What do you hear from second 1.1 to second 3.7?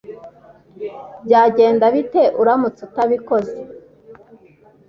Byagenda bite uramutse utabikoze